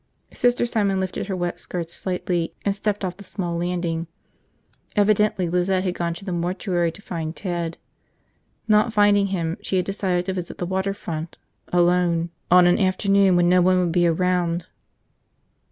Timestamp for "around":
14.07-14.65